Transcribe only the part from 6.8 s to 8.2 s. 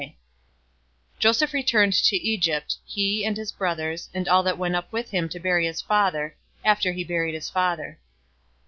he had buried his father.